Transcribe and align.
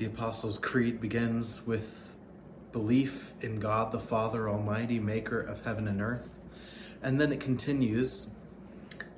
The 0.00 0.06
Apostles' 0.06 0.58
Creed 0.58 0.98
begins 0.98 1.66
with 1.66 2.14
belief 2.72 3.34
in 3.42 3.60
God 3.60 3.92
the 3.92 4.00
Father 4.00 4.48
Almighty, 4.48 4.98
maker 4.98 5.38
of 5.38 5.66
heaven 5.66 5.86
and 5.86 6.00
earth. 6.00 6.38
And 7.02 7.20
then 7.20 7.30
it 7.32 7.38
continues 7.38 8.28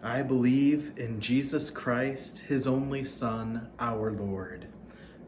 I 0.03 0.23
believe 0.23 0.91
in 0.97 1.21
Jesus 1.21 1.71
Christ, 1.71 2.41
his 2.49 2.67
only 2.67 3.05
Son, 3.05 3.69
our 3.79 4.11
Lord, 4.11 4.67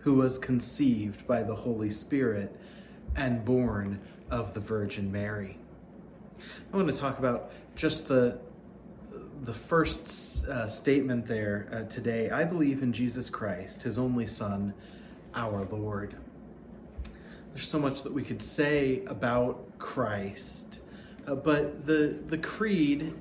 who 0.01 0.15
was 0.15 0.39
conceived 0.41 1.25
by 1.25 1.45
the 1.45 1.55
Holy 1.55 1.93
Spirit 1.93 2.59
and 3.15 3.45
born 3.45 4.01
of 4.29 4.55
the 4.55 4.61
Virgin 4.61 5.13
Mary. 5.13 5.59
I 6.73 6.77
want 6.77 6.89
to 6.89 6.97
talk 6.97 7.21
about 7.21 7.53
just 7.77 8.09
the 8.09 8.41
the 9.41 9.55
first 9.55 10.47
uh, 10.47 10.69
statement 10.69 11.27
there 11.29 11.69
uh, 11.71 11.89
today. 11.89 12.29
I 12.31 12.43
believe 12.43 12.83
in 12.83 12.93
Jesus 12.93 13.31
Christ, 13.31 13.83
his 13.83 13.97
only 14.01 14.27
Son, 14.27 14.75
our 15.35 15.65
Lord. 15.65 16.17
There's 17.53 17.69
so 17.69 17.79
much 17.79 18.03
that 18.03 18.13
we 18.13 18.23
could 18.23 18.43
say 18.43 19.05
about 19.07 19.79
Christ, 19.79 20.81
uh, 21.27 21.35
but 21.35 21.87
the 21.87 22.19
the 22.27 22.39
creed, 22.39 23.15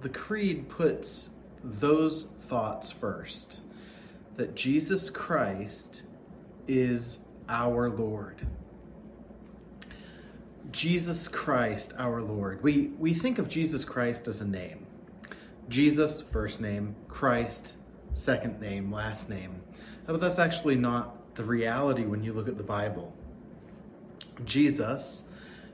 the 0.00 0.08
creed 0.08 0.68
puts 0.68 1.30
those 1.62 2.24
thoughts 2.24 2.90
first. 2.90 3.60
That 4.36 4.56
Jesus 4.56 5.10
Christ 5.10 6.02
is 6.66 7.18
our 7.48 7.88
Lord. 7.88 8.46
Jesus 10.72 11.28
Christ, 11.28 11.92
our 11.96 12.20
Lord. 12.20 12.62
We 12.62 12.88
we 12.98 13.14
think 13.14 13.38
of 13.38 13.48
Jesus 13.48 13.84
Christ 13.84 14.26
as 14.26 14.40
a 14.40 14.46
name. 14.46 14.86
Jesus, 15.68 16.20
first 16.20 16.60
name, 16.60 16.96
Christ, 17.08 17.74
second 18.12 18.60
name, 18.60 18.92
last 18.92 19.30
name. 19.30 19.62
But 20.06 20.20
that's 20.20 20.38
actually 20.38 20.76
not 20.76 21.13
the 21.34 21.44
reality 21.44 22.04
when 22.04 22.22
you 22.22 22.32
look 22.32 22.48
at 22.48 22.56
the 22.56 22.64
Bible. 22.64 23.12
Jesus 24.44 25.24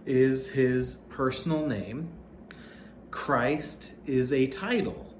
is 0.07 0.51
his 0.51 0.97
personal 1.09 1.67
name. 1.67 2.11
Christ 3.11 3.95
is 4.07 4.33
a 4.33 4.47
title. 4.47 5.15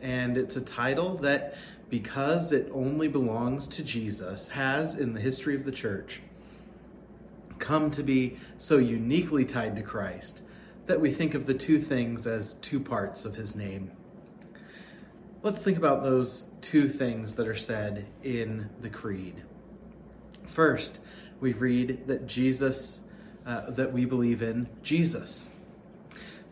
And 0.00 0.36
it's 0.36 0.56
a 0.56 0.60
title 0.60 1.16
that, 1.18 1.54
because 1.88 2.52
it 2.52 2.68
only 2.72 3.08
belongs 3.08 3.66
to 3.68 3.84
Jesus, 3.84 4.50
has 4.50 4.96
in 4.96 5.14
the 5.14 5.20
history 5.20 5.54
of 5.54 5.64
the 5.64 5.72
church 5.72 6.20
come 7.58 7.90
to 7.92 8.02
be 8.02 8.36
so 8.58 8.78
uniquely 8.78 9.44
tied 9.44 9.76
to 9.76 9.82
Christ 9.82 10.42
that 10.86 11.00
we 11.00 11.12
think 11.12 11.34
of 11.34 11.46
the 11.46 11.54
two 11.54 11.78
things 11.78 12.26
as 12.26 12.54
two 12.54 12.80
parts 12.80 13.24
of 13.24 13.36
his 13.36 13.54
name. 13.54 13.92
Let's 15.44 15.62
think 15.62 15.78
about 15.78 16.02
those 16.02 16.46
two 16.60 16.88
things 16.88 17.36
that 17.36 17.46
are 17.46 17.54
said 17.54 18.06
in 18.22 18.70
the 18.80 18.90
Creed. 18.90 19.44
First, 20.52 21.00
we 21.40 21.54
read 21.54 22.06
that 22.08 22.26
Jesus, 22.26 23.00
uh, 23.46 23.70
that 23.70 23.90
we 23.90 24.04
believe 24.04 24.42
in 24.42 24.68
Jesus. 24.82 25.48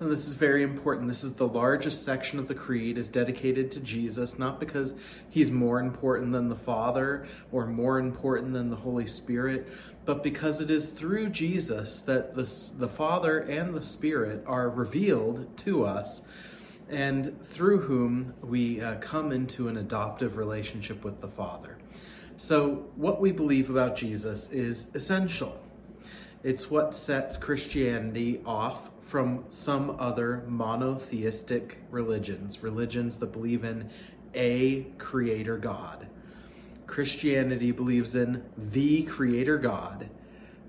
And 0.01 0.11
this 0.11 0.27
is 0.27 0.33
very 0.33 0.63
important. 0.63 1.09
This 1.09 1.23
is 1.23 1.35
the 1.35 1.47
largest 1.47 2.03
section 2.03 2.39
of 2.39 2.49
the 2.49 2.55
creed 2.55 2.97
is 2.97 3.11
dedicated 3.11 3.71
to 3.73 3.81
Jesus, 3.81 4.39
not 4.39 4.59
because 4.59 4.95
he's 5.29 5.51
more 5.51 5.79
important 5.79 6.33
than 6.33 6.49
the 6.49 6.57
Father 6.57 7.27
or 7.53 7.67
more 7.67 7.99
important 7.99 8.55
than 8.55 8.71
the 8.71 8.77
Holy 8.77 9.07
Spirit, 9.07 9.69
but 10.07 10.23
because 10.23 10.63
it 10.63 10.71
is 10.71 10.89
through 10.89 11.29
Jesus 11.29 12.01
that 12.01 12.35
the, 12.35 12.51
the 12.79 12.89
Father 12.89 13.39
and 13.39 13.75
the 13.75 13.83
Spirit 13.83 14.43
are 14.47 14.71
revealed 14.71 15.59
to 15.59 15.85
us 15.85 16.23
and 16.89 17.39
through 17.45 17.83
whom 17.83 18.33
we 18.41 18.81
uh, 18.81 18.95
come 18.95 19.31
into 19.31 19.69
an 19.69 19.77
adoptive 19.77 20.39
relationship 20.39 21.05
with 21.05 21.21
the 21.21 21.29
Father. 21.29 21.77
So, 22.41 22.87
what 22.97 23.21
we 23.21 23.33
believe 23.33 23.69
about 23.69 23.97
Jesus 23.97 24.49
is 24.51 24.87
essential. 24.95 25.61
It's 26.43 26.71
what 26.71 26.95
sets 26.95 27.37
Christianity 27.37 28.41
off 28.47 28.89
from 29.03 29.45
some 29.51 29.95
other 29.99 30.43
monotheistic 30.49 31.83
religions, 31.91 32.63
religions 32.63 33.19
that 33.19 33.31
believe 33.31 33.63
in 33.63 33.91
a 34.33 34.87
creator 34.97 35.59
God. 35.59 36.07
Christianity 36.87 37.73
believes 37.73 38.15
in 38.15 38.43
the 38.57 39.03
creator 39.03 39.59
God, 39.59 40.09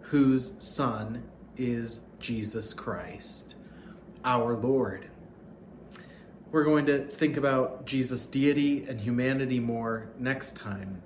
whose 0.09 0.57
Son 0.59 1.23
is 1.55 2.01
Jesus 2.19 2.73
Christ, 2.73 3.55
our 4.25 4.57
Lord. 4.57 5.07
We're 6.51 6.65
going 6.65 6.85
to 6.87 7.07
think 7.07 7.37
about 7.37 7.85
Jesus' 7.85 8.25
deity 8.25 8.83
and 8.83 8.99
humanity 8.99 9.61
more 9.61 10.09
next 10.19 10.57
time. 10.57 11.03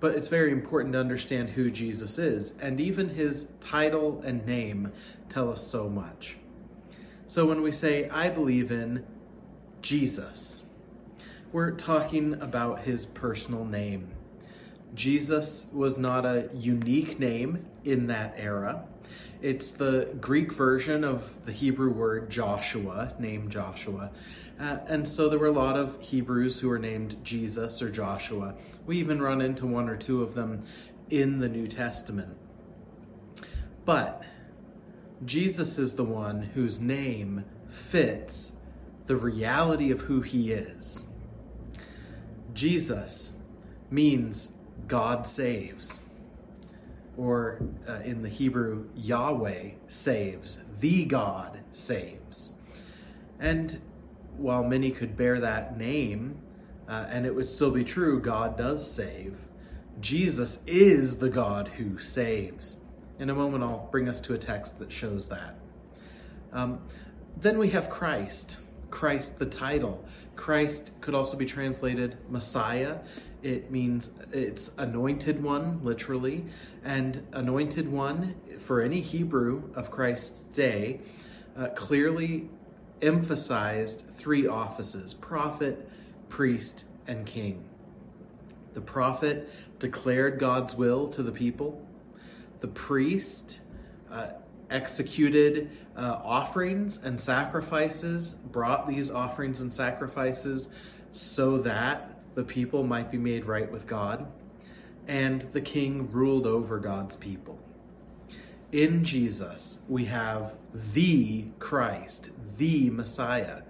But 0.00 0.14
it's 0.14 0.28
very 0.28 0.52
important 0.52 0.92
to 0.92 1.00
understand 1.00 1.50
who 1.50 1.70
Jesus 1.70 2.18
is, 2.18 2.56
and 2.60 2.80
even 2.80 3.10
his 3.10 3.48
title 3.60 4.22
and 4.24 4.46
name 4.46 4.92
tell 5.28 5.50
us 5.50 5.66
so 5.66 5.88
much. 5.88 6.36
So 7.26 7.46
when 7.46 7.62
we 7.62 7.72
say, 7.72 8.08
I 8.08 8.30
believe 8.30 8.70
in 8.70 9.04
Jesus, 9.82 10.64
we're 11.52 11.72
talking 11.72 12.34
about 12.34 12.80
his 12.80 13.06
personal 13.06 13.64
name. 13.64 14.12
Jesus 14.94 15.66
was 15.72 15.98
not 15.98 16.24
a 16.24 16.48
unique 16.54 17.18
name 17.18 17.66
in 17.84 18.06
that 18.06 18.34
era. 18.36 18.84
It's 19.40 19.70
the 19.70 20.08
Greek 20.20 20.52
version 20.52 21.04
of 21.04 21.44
the 21.44 21.52
Hebrew 21.52 21.90
word 21.90 22.30
Joshua, 22.30 23.14
named 23.18 23.52
Joshua. 23.52 24.10
Uh, 24.58 24.78
and 24.88 25.06
so 25.08 25.28
there 25.28 25.38
were 25.38 25.46
a 25.46 25.52
lot 25.52 25.76
of 25.76 26.00
Hebrews 26.00 26.60
who 26.60 26.68
were 26.68 26.78
named 26.78 27.22
Jesus 27.22 27.80
or 27.80 27.90
Joshua. 27.90 28.54
We 28.84 28.98
even 28.98 29.22
run 29.22 29.40
into 29.40 29.66
one 29.66 29.88
or 29.88 29.96
two 29.96 30.22
of 30.22 30.34
them 30.34 30.64
in 31.08 31.38
the 31.38 31.48
New 31.48 31.68
Testament. 31.68 32.36
But 33.84 34.24
Jesus 35.24 35.78
is 35.78 35.94
the 35.94 36.04
one 36.04 36.42
whose 36.54 36.80
name 36.80 37.44
fits 37.68 38.52
the 39.06 39.16
reality 39.16 39.90
of 39.90 40.02
who 40.02 40.20
he 40.22 40.52
is. 40.52 41.06
Jesus 42.52 43.36
means 43.90 44.52
God 44.86 45.26
saves, 45.26 46.00
or 47.16 47.60
uh, 47.88 48.00
in 48.04 48.22
the 48.22 48.28
Hebrew, 48.28 48.88
Yahweh 48.94 49.70
saves, 49.88 50.58
the 50.80 51.04
God 51.04 51.60
saves. 51.72 52.52
And 53.40 53.80
while 54.36 54.62
many 54.62 54.90
could 54.90 55.16
bear 55.16 55.40
that 55.40 55.76
name, 55.76 56.40
uh, 56.88 57.06
and 57.10 57.26
it 57.26 57.34
would 57.34 57.48
still 57.48 57.70
be 57.70 57.84
true, 57.84 58.20
God 58.20 58.56
does 58.56 58.90
save, 58.90 59.36
Jesus 60.00 60.60
is 60.66 61.18
the 61.18 61.28
God 61.28 61.68
who 61.76 61.98
saves. 61.98 62.76
In 63.18 63.28
a 63.28 63.34
moment, 63.34 63.64
I'll 63.64 63.88
bring 63.90 64.08
us 64.08 64.20
to 64.20 64.34
a 64.34 64.38
text 64.38 64.78
that 64.78 64.92
shows 64.92 65.28
that. 65.28 65.56
Um, 66.52 66.80
then 67.36 67.58
we 67.58 67.70
have 67.70 67.90
Christ. 67.90 68.58
Christ, 68.90 69.38
the 69.38 69.46
title. 69.46 70.04
Christ 70.36 70.92
could 71.00 71.14
also 71.14 71.36
be 71.36 71.46
translated 71.46 72.16
Messiah. 72.30 72.98
It 73.42 73.70
means 73.70 74.10
it's 74.32 74.70
anointed 74.76 75.42
one, 75.42 75.80
literally. 75.82 76.46
And 76.84 77.26
anointed 77.32 77.90
one, 77.90 78.34
for 78.58 78.80
any 78.80 79.00
Hebrew 79.00 79.70
of 79.74 79.90
Christ's 79.90 80.42
day, 80.52 81.00
uh, 81.56 81.68
clearly 81.68 82.48
emphasized 83.00 84.04
three 84.12 84.46
offices 84.46 85.14
prophet, 85.14 85.88
priest, 86.28 86.84
and 87.06 87.26
king. 87.26 87.64
The 88.74 88.80
prophet 88.80 89.48
declared 89.78 90.38
God's 90.38 90.74
will 90.74 91.08
to 91.08 91.22
the 91.22 91.32
people, 91.32 91.84
the 92.60 92.68
priest 92.68 93.60
uh, 94.10 94.30
executed 94.70 95.70
uh, 95.96 96.20
offerings 96.22 96.98
and 97.02 97.20
sacrifices, 97.20 98.32
brought 98.32 98.88
these 98.88 99.10
offerings 99.10 99.60
and 99.60 99.72
sacrifices 99.72 100.68
so 101.12 101.58
that 101.58 102.17
the 102.38 102.44
people 102.44 102.84
might 102.84 103.10
be 103.10 103.18
made 103.18 103.44
right 103.46 103.68
with 103.68 103.88
God, 103.88 104.30
and 105.08 105.40
the 105.52 105.60
king 105.60 106.08
ruled 106.12 106.46
over 106.46 106.78
God's 106.78 107.16
people. 107.16 107.58
In 108.70 109.02
Jesus, 109.02 109.80
we 109.88 110.04
have 110.04 110.54
the 110.72 111.46
Christ, 111.58 112.30
the 112.56 112.90
Messiah, 112.90 113.62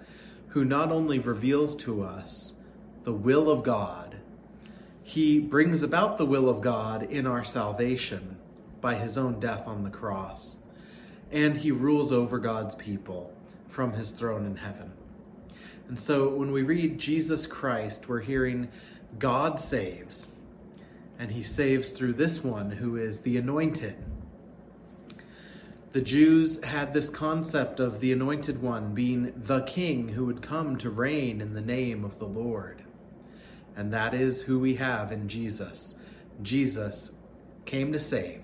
who 0.49 0.67
not 0.67 0.93
only 0.93 1.19
reveals 1.19 1.75
to 1.77 2.03
us 2.03 2.57
the 3.05 3.15
will 3.15 3.51
of 3.51 3.63
God, 3.63 4.19
he 5.03 5.39
brings 5.39 5.83
about 5.83 6.19
the 6.19 6.27
will 6.27 6.51
of 6.51 6.61
God 6.61 7.03
in 7.05 7.27
our 7.27 7.45
salvation 7.45 8.37
by 8.83 8.97
his 8.97 9.17
own 9.17 9.41
death 9.41 9.67
on 9.67 9.83
the 9.83 9.89
cross, 9.89 10.59
and 11.33 11.57
he 11.57 11.71
rules 11.71 12.13
over 12.13 12.39
God's 12.39 12.75
people 12.75 13.33
from 13.67 13.95
his 13.95 14.11
throne 14.11 14.45
in 14.45 14.57
heaven. 14.57 14.93
And 15.89 15.99
so 15.99 16.29
when 16.29 16.53
we 16.53 16.63
read 16.63 16.99
Jesus 16.99 17.47
Christ, 17.47 18.09
we're 18.09 18.21
hearing 18.21 18.69
God 19.19 19.59
saves, 19.59 20.33
and 21.19 21.33
he 21.33 21.43
saves 21.43 21.91
through 21.91 22.13
this 22.13 22.45
one 22.45 22.73
who 22.73 22.97
is 22.97 23.21
the 23.21 23.37
anointed 23.37 23.97
the 25.93 26.01
Jews 26.03 26.63
had 26.65 26.93
this 26.93 27.09
concept 27.09 27.81
of 27.81 28.01
the 28.01 28.13
anointed 28.13 28.61
one 28.61 28.95
being 28.95 29.33
the 29.35 29.63
king 29.63 30.11
who 30.11 30.27
would 30.27 30.43
come 30.43 30.77
to 30.79 30.91
reign 30.91 31.41
in 31.41 31.55
the 31.55 31.63
name 31.63 32.05
of 32.05 32.19
the 32.19 32.27
Lord. 32.27 32.83
And 33.75 33.93
that 33.93 34.13
is 34.13 34.43
who 34.43 34.59
we 34.59 34.75
have 34.75 35.11
in 35.11 35.29
Jesus. 35.29 35.99
Jesus 36.43 37.13
came 37.65 37.93
to 37.93 38.01
save 38.01 38.43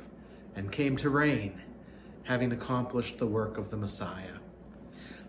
and 0.57 0.73
came 0.73 0.97
to 0.97 1.11
reign, 1.11 1.61
having 2.25 2.51
accomplished 2.51 3.19
the 3.19 3.27
work 3.27 3.59
of 3.59 3.71
the 3.71 3.77
Messiah. 3.77 4.39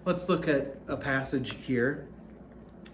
Let's 0.06 0.30
look 0.30 0.48
at 0.48 0.78
a 0.88 0.98
passage 0.98 1.56
here. 1.64 2.08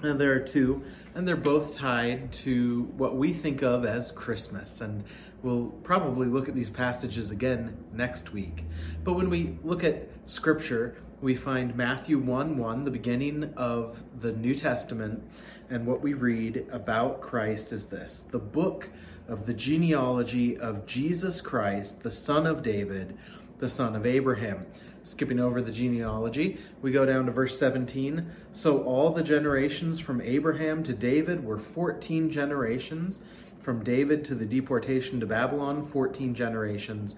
And 0.01 0.17
there 0.17 0.31
are 0.31 0.39
two, 0.39 0.81
and 1.13 1.27
they're 1.27 1.35
both 1.35 1.75
tied 1.75 2.31
to 2.31 2.83
what 2.95 3.17
we 3.17 3.33
think 3.33 3.61
of 3.61 3.85
as 3.85 4.11
Christmas. 4.11 4.79
And 4.79 5.03
we'll 5.43 5.71
probably 5.83 6.27
look 6.27 6.47
at 6.47 6.55
these 6.55 6.69
passages 6.69 7.29
again 7.29 7.83
next 7.91 8.31
week. 8.31 8.63
But 9.03 9.13
when 9.13 9.29
we 9.29 9.57
look 9.61 9.83
at 9.83 10.07
Scripture, 10.23 10.95
we 11.19 11.35
find 11.35 11.75
Matthew 11.75 12.17
1 12.17 12.57
1, 12.57 12.85
the 12.85 12.91
beginning 12.91 13.53
of 13.57 14.03
the 14.17 14.31
New 14.31 14.55
Testament, 14.55 15.29
and 15.69 15.85
what 15.85 16.01
we 16.01 16.13
read 16.13 16.65
about 16.71 17.19
Christ 17.19 17.73
is 17.73 17.87
this 17.87 18.21
the 18.21 18.39
book 18.39 18.89
of 19.27 19.47
the 19.47 19.53
genealogy 19.53 20.57
of 20.57 20.85
Jesus 20.85 21.41
Christ, 21.41 22.03
the 22.03 22.11
son 22.11 22.47
of 22.47 22.63
David, 22.63 23.17
the 23.59 23.69
son 23.69 23.97
of 23.97 24.05
Abraham. 24.05 24.65
Skipping 25.03 25.39
over 25.39 25.61
the 25.61 25.71
genealogy, 25.71 26.59
we 26.81 26.91
go 26.91 27.05
down 27.05 27.25
to 27.25 27.31
verse 27.31 27.57
17. 27.57 28.31
So 28.51 28.83
all 28.83 29.11
the 29.11 29.23
generations 29.23 29.99
from 29.99 30.21
Abraham 30.21 30.83
to 30.83 30.93
David 30.93 31.43
were 31.43 31.57
14 31.57 32.29
generations. 32.29 33.19
From 33.59 33.83
David 33.83 34.25
to 34.25 34.35
the 34.35 34.45
deportation 34.45 35.19
to 35.19 35.25
Babylon, 35.25 35.85
14 35.85 36.33
generations 36.33 37.15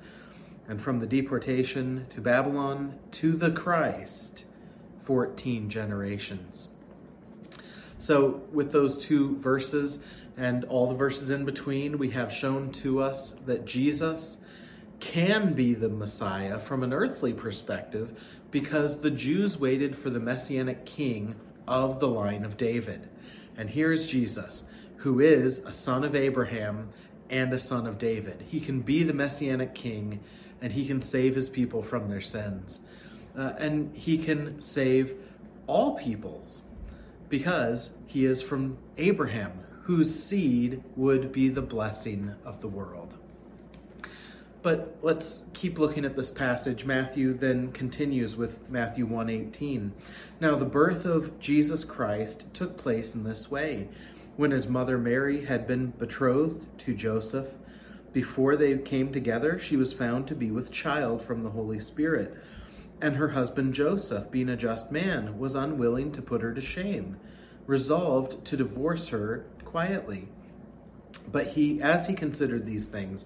and 0.68 0.81
from 0.81 1.00
the 1.00 1.07
deportation 1.07 2.06
to 2.09 2.21
Babylon 2.21 2.97
to 3.12 3.33
the 3.33 3.51
Christ, 3.51 4.45
14 5.00 5.69
generations. 5.69 6.69
So, 7.97 8.44
with 8.51 8.71
those 8.71 8.97
two 8.97 9.38
verses 9.38 10.00
and 10.36 10.63
all 10.65 10.88
the 10.88 10.95
verses 10.95 11.29
in 11.29 11.45
between, 11.45 11.97
we 11.97 12.12
have 12.12 12.31
shown 12.31 12.71
to 12.71 13.01
us 13.01 13.33
that 13.45 13.65
Jesus 13.65 14.38
can 15.03 15.53
be 15.53 15.73
the 15.73 15.89
Messiah 15.89 16.57
from 16.57 16.81
an 16.81 16.94
earthly 16.94 17.33
perspective 17.33 18.17
because 18.51 19.01
the 19.01 19.11
Jews 19.11 19.59
waited 19.59 19.97
for 19.97 20.09
the 20.09 20.19
messianic 20.19 20.85
king 20.85 21.35
of 21.67 22.00
the 22.00 22.07
line 22.07 22.45
of 22.45 22.55
David. 22.55 23.09
And 23.57 23.71
here 23.71 23.91
is 23.91 24.07
Jesus, 24.07 24.63
who 25.00 25.19
is 25.19 25.59
a 25.59 25.73
son 25.73 26.05
of 26.05 26.15
Abraham 26.15 26.89
and 27.29 27.53
a 27.53 27.59
son 27.59 27.85
of 27.85 27.97
David. 27.97 28.45
He 28.47 28.61
can 28.61 28.79
be 28.79 29.03
the 29.03 29.13
messianic 29.13 29.75
king 29.75 30.21
and 30.61 30.71
he 30.71 30.88
can 30.88 31.01
save 31.01 31.35
his 31.35 31.50
people 31.50 31.83
from 31.83 32.07
their 32.07 32.21
sins. 32.21 32.79
Uh, 33.38 33.51
and 33.57 33.94
he 33.97 34.17
can 34.17 34.61
save 34.61 35.15
all 35.67 35.97
peoples 35.97 36.61
because 37.27 37.97
he 38.07 38.23
is 38.23 38.41
from 38.41 38.77
Abraham, 38.97 39.65
whose 39.81 40.23
seed 40.23 40.81
would 40.95 41.33
be 41.33 41.50
the 41.50 41.61
blessing 41.61 42.35
of 42.45 42.61
the 42.61 42.69
world. 42.69 43.15
But 44.63 44.98
let's 45.01 45.42
keep 45.54 45.77
looking 45.77 46.06
at 46.06 46.15
this 46.15 46.31
passage. 46.31 46.86
Matthew 46.86 47.33
then 47.33 47.74
continues 47.74 48.38
with 48.38 48.69
Matthew 48.69 49.06
1:18. 49.06 49.92
Now 50.39 50.56
the 50.56 50.63
birth 50.63 51.04
of 51.04 51.38
Jesus 51.38 51.83
Christ 51.83 52.54
took 52.54 52.77
place 52.77 53.13
in 53.13 53.25
this 53.25 53.51
way. 53.51 53.89
When 54.38 54.51
his 54.51 54.68
mother 54.68 54.98
Mary 54.98 55.44
had 55.45 55.68
been 55.68 55.88
betrothed 56.00 56.65
to 56.80 56.95
Joseph, 56.95 57.56
before 58.13 58.56
they 58.56 58.77
came 58.77 59.12
together, 59.12 59.60
she 59.60 59.75
was 59.75 59.92
found 59.92 60.27
to 60.27 60.36
be 60.36 60.50
with 60.50 60.71
child 60.71 61.21
from 61.21 61.44
the 61.44 61.50
Holy 61.50 61.81
Spirit. 61.81 62.33
And 63.01 63.18
her 63.18 63.30
husband 63.30 63.74
Joseph, 63.74 64.31
being 64.31 64.48
a 64.48 64.56
just 64.56 64.92
man, 64.94 65.38
was 65.38 65.56
unwilling 65.56 66.13
to 66.13 66.21
put 66.21 66.42
her 66.42 66.54
to 66.54 66.62
shame, 66.62 67.18
resolved 67.68 68.45
to 68.45 68.56
divorce 68.56 69.10
her 69.10 69.45
quietly. 69.65 70.30
But 71.30 71.48
he, 71.48 71.81
as 71.81 72.07
he 72.07 72.13
considered 72.13 72.65
these 72.65 72.88
things, 72.88 73.25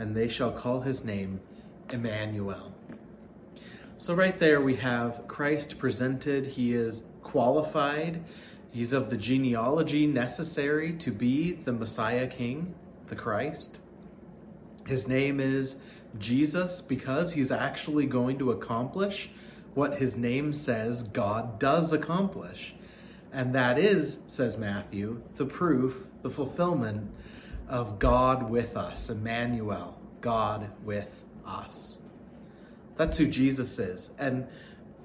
and 0.00 0.16
they 0.16 0.26
shall 0.28 0.50
call 0.50 0.80
his 0.80 1.04
name 1.04 1.40
Emmanuel. 1.90 2.72
So, 3.98 4.14
right 4.14 4.38
there, 4.38 4.60
we 4.60 4.76
have 4.76 5.28
Christ 5.28 5.78
presented. 5.78 6.48
He 6.48 6.72
is 6.72 7.02
qualified, 7.22 8.24
he's 8.70 8.94
of 8.94 9.10
the 9.10 9.18
genealogy 9.18 10.06
necessary 10.06 10.94
to 10.94 11.12
be 11.12 11.52
the 11.52 11.72
Messiah 11.72 12.26
King 12.26 12.74
the 13.08 13.16
Christ. 13.16 13.78
His 14.86 15.06
name 15.06 15.38
is 15.38 15.76
Jesus 16.18 16.80
because 16.80 17.34
he's 17.34 17.52
actually 17.52 18.06
going 18.06 18.38
to 18.38 18.50
accomplish 18.50 19.30
what 19.74 19.98
his 19.98 20.16
name 20.16 20.52
says 20.54 21.02
God 21.02 21.58
does 21.58 21.92
accomplish. 21.92 22.74
And 23.32 23.54
that 23.54 23.78
is, 23.78 24.20
says 24.26 24.56
Matthew, 24.56 25.22
the 25.36 25.44
proof, 25.44 26.06
the 26.22 26.30
fulfillment 26.30 27.10
of 27.70 27.98
God 27.98 28.50
with 28.50 28.76
us, 28.76 29.08
Emmanuel, 29.08 29.98
God 30.20 30.70
with 30.84 31.24
us. 31.46 31.98
That's 32.96 33.16
who 33.16 33.26
Jesus 33.26 33.78
is. 33.78 34.10
And 34.18 34.48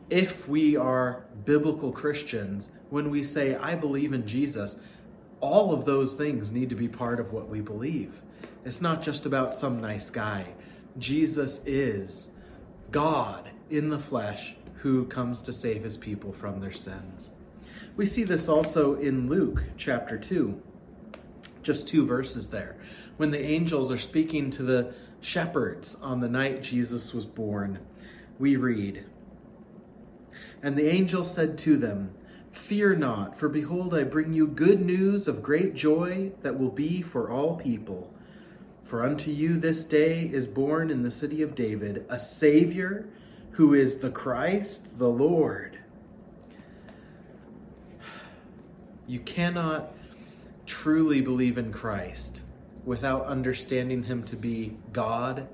if 0.10 0.48
we 0.48 0.76
are 0.76 1.26
biblical 1.46 1.92
Christians, 1.92 2.72
when 2.90 3.10
we 3.10 3.24
say, 3.24 3.56
I 3.56 3.76
believe 3.76 4.12
in 4.12 4.28
Jesus, 4.28 4.78
all 5.40 5.74
of 5.74 5.86
those 5.86 6.16
things 6.16 6.52
need 6.52 6.70
to 6.70 6.76
be 6.76 6.88
part 6.88 7.20
of 7.20 7.32
what 7.32 7.48
we 7.48 7.62
believe. 7.62 8.22
It's 8.66 8.82
not 8.82 9.02
just 9.02 9.26
about 9.26 9.56
some 9.56 9.80
nice 9.80 10.10
guy. 10.10 10.56
Jesus 10.98 11.62
is 11.66 12.30
God 12.92 13.52
in 13.70 13.90
the 13.90 14.00
flesh 14.00 14.56
who 14.78 15.06
comes 15.06 15.42
to 15.42 15.54
save 15.54 15.84
his 15.84 15.98
people 15.98 16.34
from 16.34 16.60
their 16.60 16.72
sins. 16.72 17.32
We 17.96 18.06
see 18.06 18.24
this 18.24 18.48
also 18.48 18.96
in 18.96 19.30
Luke 19.30 19.64
chapter 19.78 20.18
2, 20.18 20.62
just 21.66 21.88
two 21.88 22.06
verses 22.06 22.50
there, 22.50 22.78
when 23.18 23.32
the 23.32 23.44
angels 23.44 23.92
are 23.92 23.98
speaking 23.98 24.52
to 24.52 24.64
the 24.64 24.94
shepherds 25.20 25.96
on 26.02 26.20
the 26.20 26.30
night 26.30 26.62
Jesus 26.62 27.14
was 27.14 27.26
born. 27.26 27.80
We 28.38 28.56
read, 28.56 29.06
And 30.62 30.78
the 30.78 30.88
angel 30.88 31.26
said 31.26 31.58
to 31.60 31.76
them, 31.76 32.14
Fear 32.52 32.96
not, 32.98 33.38
for 33.38 33.50
behold, 33.50 33.94
I 33.94 34.04
bring 34.04 34.32
you 34.32 34.48
good 34.48 34.80
news 34.80 35.28
of 35.28 35.44
great 35.44 35.74
joy 35.74 36.32
that 36.42 36.58
will 36.58 36.70
be 36.70 37.02
for 37.02 37.30
all 37.30 37.58
people. 37.58 38.14
For 38.84 39.04
unto 39.04 39.32
you 39.32 39.58
this 39.58 39.84
day 39.84 40.30
is 40.32 40.48
born 40.48 40.92
in 40.92 41.02
the 41.02 41.12
city 41.12 41.42
of 41.42 41.56
David 41.56 42.06
a 42.08 42.20
Savior 42.20 43.10
who 43.52 43.74
is 43.74 43.98
the 43.98 44.12
Christ, 44.12 45.00
the 45.00 45.10
Lord. 45.10 45.80
You 49.08 49.20
cannot 49.20 49.94
truly 50.66 51.22
believe 51.22 51.58
in 51.58 51.72
Christ 51.72 52.42
without 52.84 53.26
understanding 53.26 54.04
him 54.04 54.24
to 54.24 54.36
be 54.36 54.78
God, 54.94 55.48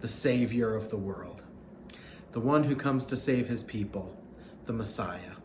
the 0.00 0.08
Savior 0.08 0.74
of 0.74 0.90
the 0.90 0.96
world, 0.96 1.42
the 2.32 2.40
one 2.40 2.64
who 2.64 2.76
comes 2.76 3.04
to 3.06 3.16
save 3.16 3.48
his 3.48 3.62
people, 3.62 4.16
the 4.66 4.72
Messiah. 4.72 5.36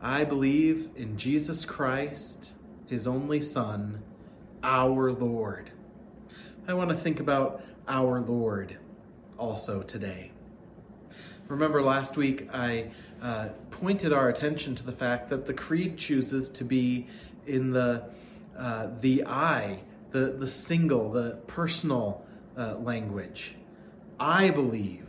I 0.00 0.24
believe 0.24 0.90
in 0.96 1.18
Jesus 1.18 1.64
Christ, 1.64 2.54
his 2.86 3.06
only 3.06 3.40
Son, 3.40 4.02
our 4.62 5.12
Lord. 5.12 5.70
I 6.66 6.74
want 6.74 6.90
to 6.90 6.96
think 6.96 7.20
about 7.20 7.62
our 7.86 8.20
Lord 8.20 8.78
also 9.36 9.82
today. 9.82 10.32
Remember 11.48 11.82
last 11.82 12.16
week 12.16 12.48
I 12.52 12.90
uh, 13.22 13.48
pointed 13.70 14.12
our 14.12 14.28
attention 14.28 14.74
to 14.76 14.84
the 14.84 14.92
fact 14.92 15.30
that 15.30 15.46
the 15.46 15.54
creed 15.54 15.96
chooses 15.96 16.48
to 16.50 16.64
be 16.64 17.06
in 17.46 17.70
the 17.72 18.04
uh, 18.56 18.88
the 19.00 19.24
I, 19.24 19.80
the 20.10 20.36
the 20.38 20.48
single, 20.48 21.10
the 21.10 21.38
personal 21.46 22.26
uh, 22.56 22.76
language. 22.76 23.54
I 24.20 24.50
believe, 24.50 25.06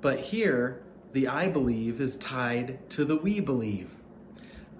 but 0.00 0.20
here 0.20 0.82
the 1.12 1.28
I 1.28 1.48
believe 1.48 2.00
is 2.00 2.16
tied 2.16 2.90
to 2.90 3.04
the 3.04 3.16
we 3.16 3.40
believe. 3.40 3.94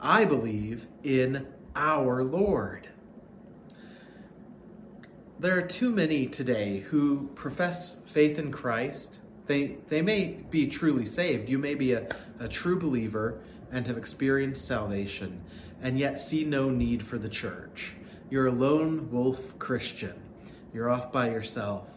I 0.01 0.25
believe 0.25 0.87
in 1.03 1.47
our 1.77 2.23
Lord. 2.23 2.89
There 5.39 5.57
are 5.57 5.63
too 5.63 5.91
many 5.91 6.27
today 6.27 6.81
who 6.91 7.31
profess 7.35 7.97
faith 8.07 8.39
in 8.39 8.51
Christ. 8.51 9.21
They, 9.47 9.77
they 9.89 10.03
may 10.03 10.43
be 10.51 10.67
truly 10.67 11.07
saved. 11.07 11.49
You 11.49 11.59
may 11.59 11.75
be 11.75 11.93
a, 11.93 12.09
a 12.39 12.49
true 12.49 12.79
believer 12.79 13.41
and 13.71 13.87
have 13.87 13.99
experienced 13.99 14.65
salvation, 14.65 15.45
and 15.85 15.99
yet 15.99 16.19
see 16.19 16.45
no 16.45 16.71
need 16.71 17.03
for 17.03 17.19
the 17.19 17.29
church. 17.29 17.93
You're 18.31 18.47
a 18.47 18.53
lone 18.53 19.11
wolf 19.13 19.57
Christian. 19.59 20.15
you're 20.73 20.91
off 20.91 21.13
by 21.13 21.29
yourself. 21.31 21.91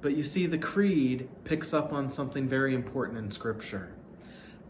But 0.00 0.14
you 0.14 0.22
see, 0.22 0.46
the 0.46 0.58
creed 0.58 1.28
picks 1.42 1.74
up 1.74 1.92
on 1.92 2.10
something 2.10 2.46
very 2.46 2.74
important 2.74 3.18
in 3.18 3.32
Scripture 3.32 3.94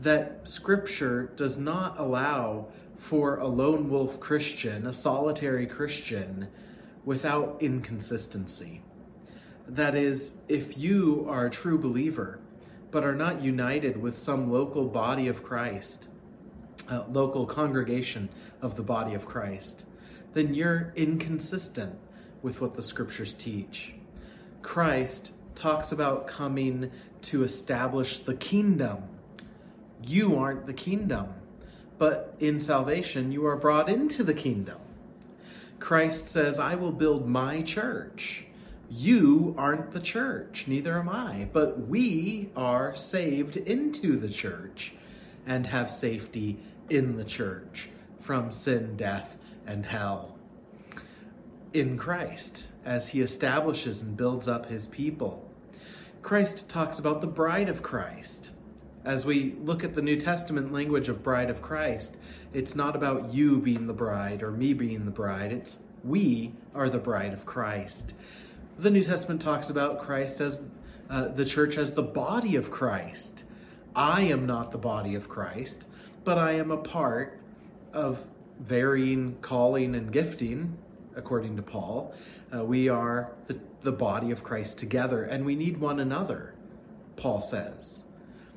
that 0.01 0.47
Scripture 0.47 1.33
does 1.35 1.57
not 1.57 1.99
allow 1.99 2.69
for 2.97 3.37
a 3.37 3.49
lone 3.49 3.91
wolf 3.91 4.21
Christian, 4.21 4.87
a 4.87 4.93
solitary 4.93 5.67
Christian, 5.67 6.47
without 7.05 7.57
inconsistency. 7.61 8.83
That 9.67 9.97
is, 9.97 10.35
if 10.49 10.79
you 10.79 11.27
are 11.29 11.47
a 11.47 11.51
true 11.51 11.79
believer, 11.79 12.39
but 12.93 13.05
are 13.05 13.15
not 13.15 13.43
united 13.43 14.01
with 14.01 14.19
some 14.19 14.53
local 14.53 14.85
body 14.87 15.27
of 15.27 15.43
Christ, 15.43 16.07
uh, 16.89 17.05
local 17.11 17.47
congregation 17.47 18.29
of 18.61 18.77
the 18.77 18.83
body 18.83 19.15
of 19.15 19.27
Christ, 19.27 19.85
then 20.35 20.55
you're 20.55 20.93
inconsistent 20.97 21.99
with 22.43 22.61
what 22.61 22.75
the 22.75 22.83
scriptures 22.83 23.35
teach. 23.35 23.95
Christ 24.63 25.33
talks 25.55 25.91
about 25.91 26.27
coming 26.27 26.91
to 27.23 27.43
establish 27.43 28.19
the 28.19 28.35
kingdom. 28.35 29.05
You 30.03 30.37
aren't 30.39 30.67
the 30.67 30.73
kingdom, 30.73 31.35
but 31.99 32.37
in 32.39 32.61
salvation, 32.61 33.33
you 33.33 33.45
are 33.47 33.57
brought 33.57 33.89
into 33.89 34.23
the 34.23 34.35
kingdom. 34.35 34.79
Christ 35.81 36.29
says, 36.29 36.59
I 36.59 36.75
will 36.75 36.93
build 36.93 37.29
my 37.29 37.63
church. 37.63 38.45
You 38.91 39.55
aren't 39.59 39.93
the 39.93 40.01
church, 40.01 40.65
neither 40.67 40.99
am 40.99 41.09
I, 41.09 41.49
but 41.53 41.89
we 41.89 42.51
are 42.57 42.97
saved 42.97 43.57
into 43.57 44.17
the 44.17 44.31
church 44.31 44.95
and 45.47 45.67
have 45.67 45.91
safety 45.91 46.59
in 46.89 47.17
the 47.17 47.25
church 47.25 47.89
from 48.19 48.51
sin, 48.51 48.97
death, 48.97 49.37
and 49.67 49.87
hell. 49.87 50.39
In 51.73 51.99
Christ, 51.99 52.67
as 52.85 53.09
he 53.09 53.21
establishes 53.21 54.01
and 54.01 54.17
builds 54.17 54.49
up 54.49 54.67
his 54.67 54.87
people. 54.87 55.47
Christ 56.23 56.69
talks 56.69 56.99
about 56.99 57.21
the 57.21 57.27
bride 57.27 57.69
of 57.69 57.83
Christ. 57.83 58.53
As 59.05 59.25
we 59.25 59.57
look 59.63 59.85
at 59.85 59.95
the 59.95 60.03
New 60.03 60.19
Testament 60.19 60.73
language 60.73 61.09
of 61.09 61.23
bride 61.23 61.51
of 61.51 61.63
Christ, 61.63 62.17
it's 62.53 62.75
not 62.75 62.97
about 62.97 63.33
you 63.33 63.59
being 63.59 63.87
the 63.87 63.93
bride 63.93 64.43
or 64.43 64.51
me 64.51 64.73
being 64.73 65.05
the 65.05 65.11
bride, 65.11 65.53
it's 65.53 65.81
we 66.03 66.55
are 66.75 66.89
the 66.89 66.99
bride 66.99 67.33
of 67.33 67.45
Christ. 67.45 68.15
The 68.79 68.91
New 68.91 69.05
Testament 69.05 69.43
talks 69.43 69.69
about 69.69 70.01
Christ 70.01 70.41
as 70.41 70.63
uh, 71.11 71.29
the 71.29 71.45
church 71.45 71.77
as 71.77 71.93
the 71.93 72.03
body 72.03 72.57
of 72.57 72.71
Christ. 72.71 73.45
I 73.95 74.23
am 74.23 74.47
not 74.47 74.71
the 74.73 74.79
body 74.79 75.15
of 75.15 75.29
Christ, 75.29 75.87
but 76.29 76.37
I 76.37 76.53
am 76.57 76.71
a 76.71 76.77
part 76.77 77.41
of 77.95 78.27
varying 78.61 79.39
calling 79.41 79.95
and 79.95 80.13
gifting, 80.13 80.77
according 81.17 81.57
to 81.57 81.63
Paul. 81.63 82.15
Uh, 82.55 82.67
we 82.67 82.87
are 82.87 83.33
the, 83.47 83.59
the 83.81 83.93
body 83.93 84.31
of 84.31 84.45
Christ 84.45 84.77
together, 84.77 85.25
and 85.25 85.47
we 85.47 85.57
need 85.57 85.79
one 85.79 85.99
another, 85.99 86.55
Paul 87.17 87.41
says. 87.41 88.05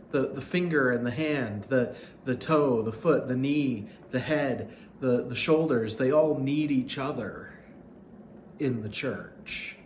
The, 0.10 0.28
the 0.34 0.42
finger 0.42 0.92
and 0.92 1.06
the 1.06 1.12
hand, 1.12 1.64
the, 1.70 1.96
the 2.26 2.36
toe, 2.36 2.82
the 2.82 2.92
foot, 2.92 3.30
the 3.30 3.38
knee, 3.38 3.88
the 4.10 4.20
head, 4.20 4.76
the, 5.00 5.24
the 5.24 5.36
shoulders, 5.38 5.96
they 5.96 6.12
all 6.12 6.38
need 6.38 6.72
each 6.72 6.98
other 6.98 7.54
in 8.60 8.82
the 8.82 8.90
church. 8.90 9.78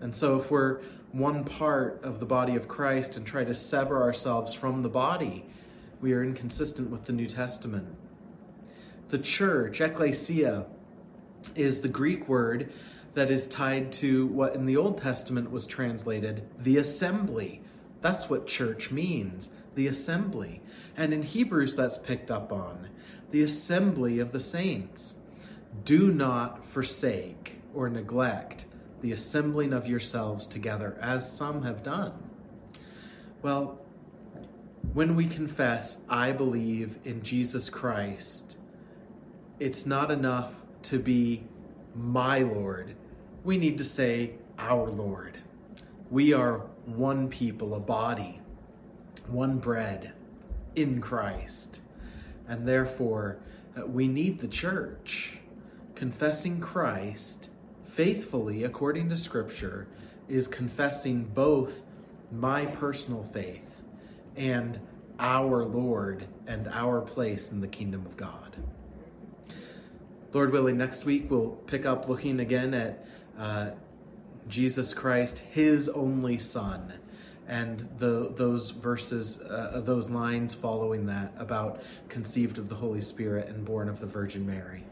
And 0.00 0.16
so, 0.16 0.40
if 0.40 0.50
we're 0.50 0.80
one 1.12 1.44
part 1.44 2.02
of 2.02 2.18
the 2.18 2.26
body 2.26 2.56
of 2.56 2.66
Christ 2.66 3.16
and 3.16 3.24
try 3.24 3.44
to 3.44 3.54
sever 3.54 4.02
ourselves 4.02 4.54
from 4.54 4.82
the 4.82 4.88
body, 4.88 5.44
we 6.06 6.12
are 6.12 6.22
inconsistent 6.22 6.88
with 6.88 7.06
the 7.06 7.12
New 7.12 7.26
Testament. 7.26 7.88
The 9.08 9.18
church, 9.18 9.80
ecclesia, 9.80 10.66
is 11.56 11.80
the 11.80 11.88
Greek 11.88 12.28
word 12.28 12.72
that 13.14 13.28
is 13.28 13.48
tied 13.48 13.92
to 13.94 14.28
what 14.28 14.54
in 14.54 14.66
the 14.66 14.76
Old 14.76 15.02
Testament 15.02 15.50
was 15.50 15.66
translated 15.66 16.48
the 16.56 16.76
assembly. 16.76 17.60
That's 18.02 18.30
what 18.30 18.46
church 18.46 18.92
means, 18.92 19.50
the 19.74 19.88
assembly. 19.88 20.62
And 20.96 21.12
in 21.12 21.24
Hebrews, 21.24 21.74
that's 21.74 21.98
picked 21.98 22.30
up 22.30 22.52
on 22.52 22.88
the 23.32 23.42
assembly 23.42 24.20
of 24.20 24.30
the 24.30 24.38
saints. 24.38 25.16
Do 25.82 26.12
not 26.12 26.64
forsake 26.64 27.62
or 27.74 27.88
neglect 27.88 28.64
the 29.00 29.10
assembling 29.10 29.72
of 29.72 29.88
yourselves 29.88 30.46
together, 30.46 30.96
as 31.02 31.36
some 31.36 31.64
have 31.64 31.82
done. 31.82 32.30
Well, 33.42 33.80
when 34.96 35.14
we 35.14 35.26
confess, 35.26 35.98
I 36.08 36.32
believe 36.32 36.98
in 37.04 37.22
Jesus 37.22 37.68
Christ, 37.68 38.56
it's 39.60 39.84
not 39.84 40.10
enough 40.10 40.54
to 40.84 40.98
be 40.98 41.44
my 41.94 42.38
Lord. 42.38 42.96
We 43.44 43.58
need 43.58 43.76
to 43.76 43.84
say, 43.84 44.36
our 44.58 44.88
Lord. 44.88 45.36
We 46.10 46.32
are 46.32 46.60
one 46.86 47.28
people, 47.28 47.74
a 47.74 47.78
body, 47.78 48.40
one 49.26 49.58
bread 49.58 50.14
in 50.74 51.02
Christ. 51.02 51.82
And 52.48 52.66
therefore, 52.66 53.36
uh, 53.78 53.86
we 53.86 54.08
need 54.08 54.40
the 54.40 54.48
church. 54.48 55.40
Confessing 55.94 56.58
Christ 56.58 57.50
faithfully 57.84 58.64
according 58.64 59.10
to 59.10 59.16
Scripture 59.18 59.88
is 60.26 60.48
confessing 60.48 61.24
both 61.24 61.82
my 62.32 62.64
personal 62.64 63.24
faith 63.24 63.65
and 64.36 64.80
our 65.18 65.64
Lord 65.64 66.26
and 66.46 66.68
our 66.68 67.00
place 67.00 67.50
in 67.50 67.60
the 67.60 67.68
kingdom 67.68 68.04
of 68.06 68.16
God. 68.16 68.56
Lord 70.32 70.52
willing, 70.52 70.76
next 70.76 71.04
week 71.04 71.30
we'll 71.30 71.50
pick 71.66 71.86
up 71.86 72.08
looking 72.08 72.40
again 72.40 72.74
at 72.74 73.06
uh, 73.38 73.70
Jesus 74.48 74.92
Christ, 74.92 75.38
His 75.38 75.88
only 75.88 76.38
Son, 76.38 76.94
and 77.48 77.88
the, 77.98 78.32
those 78.34 78.70
verses, 78.70 79.40
uh, 79.40 79.80
those 79.84 80.10
lines 80.10 80.52
following 80.52 81.06
that 81.06 81.32
about 81.38 81.82
conceived 82.08 82.58
of 82.58 82.68
the 82.68 82.76
Holy 82.76 83.00
Spirit 83.00 83.48
and 83.48 83.64
born 83.64 83.88
of 83.88 84.00
the 84.00 84.06
Virgin 84.06 84.46
Mary. 84.46 84.84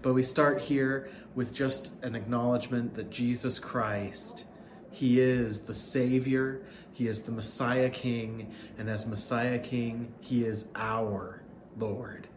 But 0.00 0.14
we 0.14 0.22
start 0.22 0.62
here 0.62 1.10
with 1.34 1.52
just 1.52 1.90
an 2.02 2.14
acknowledgement 2.14 2.94
that 2.94 3.10
Jesus 3.10 3.58
Christ, 3.58 4.44
He 4.90 5.20
is 5.20 5.60
the 5.62 5.74
Savior, 5.74 6.62
He 6.92 7.06
is 7.06 7.22
the 7.22 7.32
Messiah 7.32 7.90
King, 7.90 8.52
and 8.76 8.88
as 8.88 9.06
Messiah 9.06 9.58
King, 9.58 10.14
He 10.20 10.44
is 10.44 10.66
our 10.74 11.42
Lord. 11.78 12.28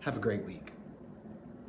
Have 0.00 0.16
a 0.16 0.20
great 0.20 0.44
week. 0.44 0.73